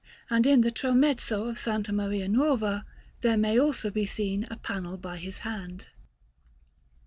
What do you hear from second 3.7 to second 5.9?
be seen a panel by his hand.